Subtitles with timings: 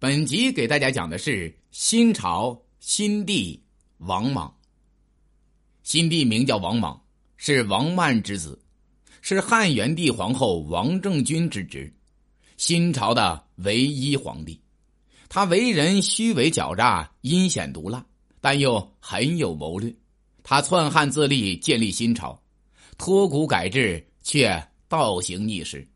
[0.00, 3.62] 本集给大家讲的是新朝新帝
[3.98, 4.50] 王莽。
[5.82, 6.98] 新帝名叫王莽，
[7.36, 8.58] 是王曼之子，
[9.20, 11.92] 是汉元帝皇后王政君之侄，
[12.56, 14.58] 新朝的唯一皇帝。
[15.28, 18.02] 他为人虚伪狡诈、阴险毒辣，
[18.40, 19.94] 但又很有谋略。
[20.42, 22.42] 他篡汉自立，建立新朝，
[22.96, 25.86] 脱古改制，却倒行逆施，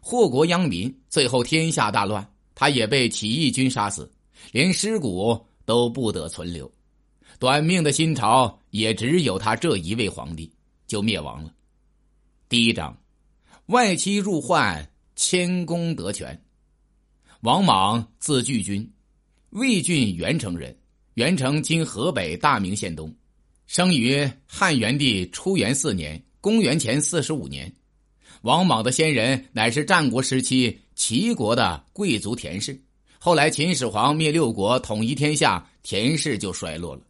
[0.00, 2.26] 祸国殃民，最后天下大乱。
[2.62, 4.08] 他也被起义军杀死，
[4.52, 6.72] 连尸骨都不得存留。
[7.40, 10.48] 短命的新朝也只有他这一位皇帝，
[10.86, 11.52] 就灭亡了。
[12.48, 12.96] 第一章，
[13.66, 16.40] 外戚入宦，谦恭得权。
[17.40, 18.88] 王莽字巨君，
[19.50, 20.78] 魏郡元城人，
[21.14, 23.12] 元城今河北大名县东，
[23.66, 27.74] 生于汉元帝初元四年（公元前四十五年）。
[28.42, 32.80] 王莽的先人乃是战国时期齐国的贵族田氏，
[33.18, 37.02] 后来秦始皇灭六国，统一天下，田氏就衰落了。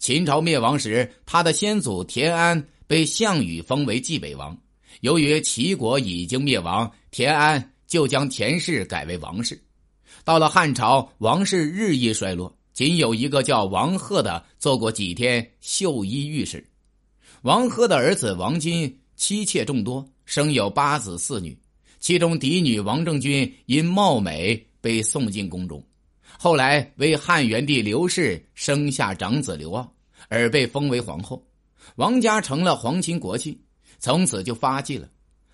[0.00, 4.58] 秦朝灭亡时，他的先祖田安被项羽封为冀北王。
[5.02, 9.56] 由于齐国已经灭亡，田安就将田氏改为王氏。
[10.24, 16.68] 到了汉朝，王氏日益衰落，仅有一个叫王贺的做过几天绣衣御史。
[17.42, 20.04] 王贺的儿子王金妻妾众多。
[20.24, 21.56] 生有八子四女，
[21.98, 25.82] 其中嫡女王政君因貌美被送进宫中，
[26.38, 29.86] 后来为汉元帝刘氏生下长子刘骜，
[30.28, 31.44] 而被封为皇后，
[31.96, 33.60] 王家成了皇亲国戚，
[33.98, 35.08] 从此就发迹了。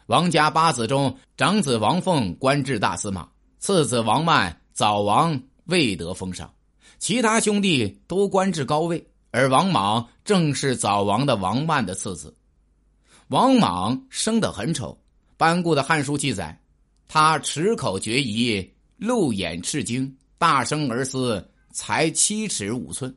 [0.06, 3.26] 王家八子中，长子王凤官至大司马，
[3.58, 6.52] 次子王曼早亡未得封赏，
[6.98, 12.36] 其他兄弟都官至高位，而王莽正是早亡的王曼的次子。
[13.28, 14.98] 王莽生得很丑，
[15.36, 16.58] 班固的《汉书》记载，
[17.08, 23.14] 他齿口绝疑，露眼赤睛，大声而嘶，才七尺五寸。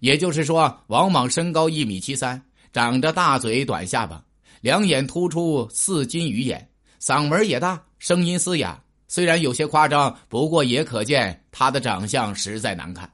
[0.00, 2.40] 也就是说，王莽身高一米七三，
[2.72, 4.24] 长着大嘴短下巴，
[4.60, 6.68] 两眼突出似金鱼眼，
[7.00, 8.82] 嗓门也大，声音嘶哑。
[9.08, 13.10] 虽然有些夸张，不过也可见他的长相实在难看。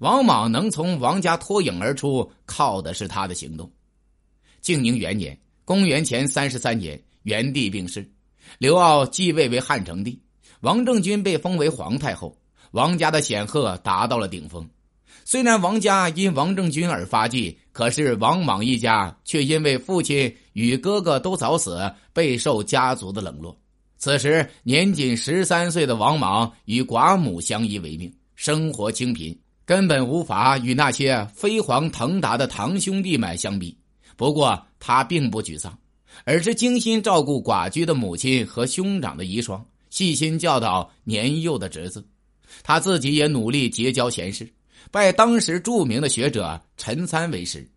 [0.00, 3.70] 王莽能从王家脱颖而出，靠的是他的行动。
[4.60, 8.08] 靖宁元年（公元前三十三年），元帝病逝，
[8.58, 10.20] 刘骜继位为汉成帝，
[10.60, 12.36] 王政君被封为皇太后，
[12.72, 14.68] 王家的显赫达到了顶峰。
[15.24, 23.56] 虽然王家因王政君而发迹，可是王莽一家却因为父亲与哥哥都早死，备受家族的冷落。
[23.96, 33.76] 此时年仅十三岁的王莽与寡母相依为命，生活清贫，根本无法与那些飞黄腾达的堂兄弟们相比。
[34.16, 35.78] 不过他并不沮丧，
[36.24, 39.60] 而是精心照顾寡居的母亲和兄长的遗孀，
[39.90, 42.04] 细心教导年幼的侄子。
[42.62, 44.48] 他自己也努力结交贤士，
[44.90, 47.68] 拜当时著名的学者陈参为师，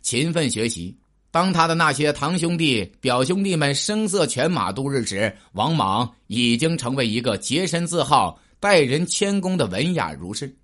[0.00, 0.96] 勤奋学习。
[1.30, 10.54] 当他的那些堂兄弟、表兄弟们声色犬马度日时，王莽已经成为一个洁身自好、待人谦恭的文雅儒士。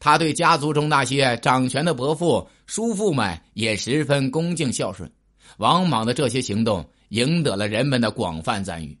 [0.00, 5.10] 他对家族中那些掌权的伯父、叔父们也十分恭敬孝顺。
[5.58, 8.98] 王莽的这些行动赢得了人们的广泛赞誉，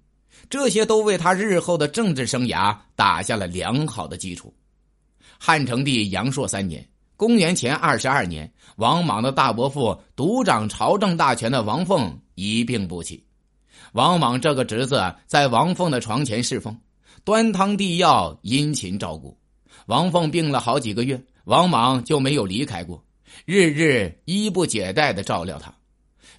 [0.48, 4.54] 这些都为他日后的政治生涯打下了良好的基础。
[5.38, 13.22] 汉成帝阳朔三年（公元前二十二年），王莽的大伯父、独掌朝政大权的王凤一病不起。
[13.92, 16.78] 王莽这个侄子在王凤的床前侍奉，
[17.24, 19.36] 端汤递药，殷勤照顾。
[19.86, 23.04] 王凤病了好几个月，王莽就没有离开过，
[23.44, 25.72] 日日衣不解带的照料他，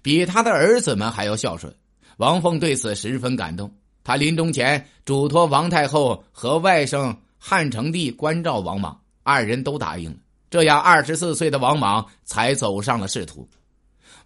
[0.02, 1.74] 比他的儿子们还要孝顺。
[2.18, 3.72] 王凤对此十分感动，
[4.04, 10.18] 他临终前嘱托王太后和外甥汉成帝关照王莽，二人都答应了。
[10.50, 13.48] 这样，二十四岁的王莽才走上了仕途。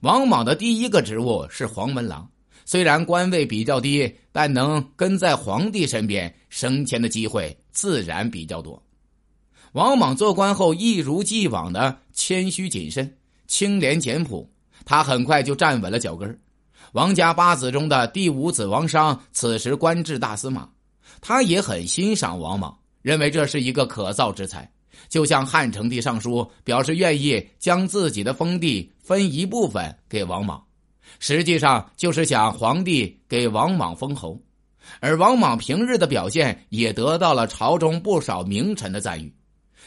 [0.02, 2.30] 王莽的第一个职务是黄门郎，
[2.66, 8.82] 虽然官位比较低，但能跟在皇帝身边，升迁的机会自然比较多。
[9.74, 13.18] 王莽做官后一如既往的谦虚谨慎、
[13.48, 14.51] 清廉简朴，
[14.86, 16.40] 他很快就站稳了脚跟
[16.94, 20.68] 王家八子中的第五子王商此时官至大司马，
[21.22, 24.70] 他也很欣赏王莽，认为这是一个可造之才，
[25.08, 30.62] 就向汉成帝上书，表示愿意将自己的封地分一部分给王莽，
[31.20, 34.38] 实际上就是想皇帝给王莽封侯。
[35.00, 39.34] 而王莽平日的表现也得到了朝中不少名臣的赞誉。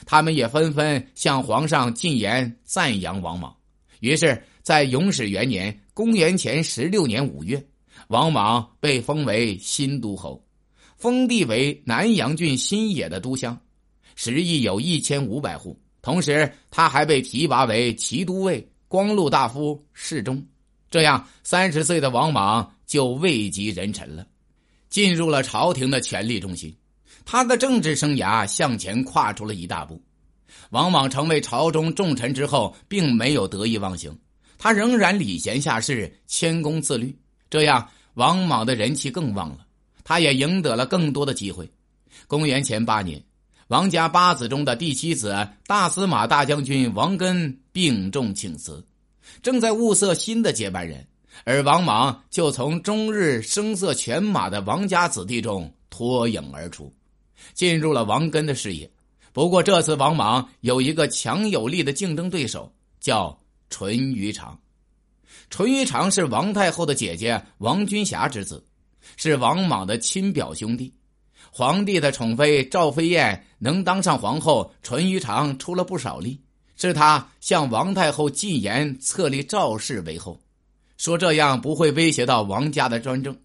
[0.06, 3.54] 他们也纷纷向皇上进言赞扬王莽，
[4.00, 7.62] 于是，在永始元年（公元前十六年五月），
[8.08, 10.42] 王莽被封为新都侯，
[10.96, 13.60] 封地为南阳郡新野的都乡，
[14.14, 15.78] 食邑有一千五百户。
[16.00, 20.42] 同时，他还被提拔为骑都尉、光禄大夫、侍中。
[20.90, 24.26] 这样，三十岁的王莽就位极人臣了，
[24.88, 26.74] 进入了朝廷的权力中心。
[27.26, 30.02] 他的政治生涯向前跨出了一大步。
[30.70, 34.16] 王莽成为朝中重臣之后，并没有得意忘形，
[34.64, 37.14] 他仍然礼贤下士、谦恭自律。
[37.50, 39.58] 这样，王莽的人气更旺了，
[40.02, 41.70] 他也赢得了更多的机会。
[42.26, 43.22] 公元前八年，
[43.68, 48.82] 王家八子中的第七子大司马大将军王根病重请辞，
[49.42, 51.06] 正在物色新的接班人，
[51.44, 56.90] 而王莽就从终日声色犬马的王家子弟中脱颖而出。
[57.52, 58.90] 进入了王根的视野，
[59.30, 63.38] 不过这次王莽有一个强有力的竞争对手，叫
[63.70, 64.58] 淳于长。
[65.50, 68.64] 淳于长是王太后的姐姐王君霞之子，
[69.16, 70.92] 是王莽的亲表兄弟。
[71.50, 76.40] 皇帝的宠妃赵飞燕能当上皇后，淳于长出了不少力，
[76.76, 80.40] 是他向王太后进言册立赵氏为后，
[80.96, 83.36] 说这样不会威胁到王家的专政。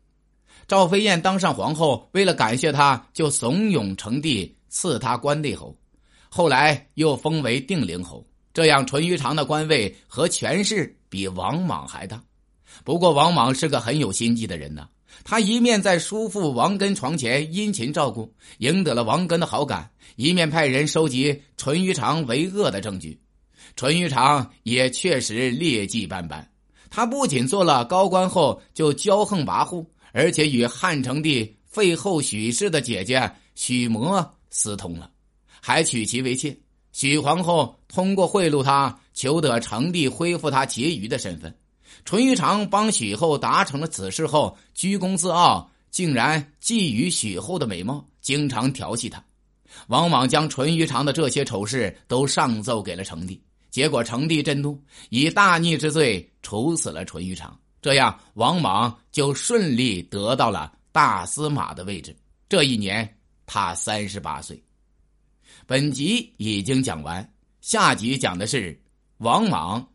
[0.68, 5.76] 赵飞燕当上皇后，为了感谢他，就怂恿成帝赐他关内侯，
[6.30, 8.26] 后来又封为定陵侯。
[8.60, 12.22] 这样，淳于长的官位和权势比王莽还大。
[12.84, 14.90] 不过，王莽是个很有心计的人呢。
[15.24, 23.18] 他一面在叔父王根床前殷勤照顾，赢得了王根的好感；一面派人收集淳于长为恶的证据。
[23.78, 26.46] 淳于长也确实劣迹斑斑。
[26.90, 29.86] 他不仅做了高官后就骄横跋扈。
[30.12, 35.10] 而且与汉成帝废后许氏的姐姐许魔私通了，
[35.62, 36.58] 还娶其为妾。
[36.92, 41.56] 许皇后通过贿赂他，求得成帝恢复他婕妤的身份。
[42.06, 49.24] 淳于长帮许后达成了此事后，居功自傲，竟然觊觎许后的美貌，经常调戏她。
[49.88, 53.40] 王莽将淳于长的这些丑事都上奏给了成帝，
[53.70, 57.58] 结果成帝震怒，以大逆之罪处死了淳于长。
[57.82, 62.16] 这样，王莽就顺利得到了大司马的位置。
[62.48, 64.62] 这一年，他三十八岁。
[65.66, 68.80] 本集已经讲完，下集讲的是
[69.18, 69.88] 王莽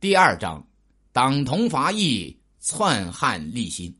[0.00, 0.66] 第二章：
[1.12, 3.94] 党同伐异，篡汉立新。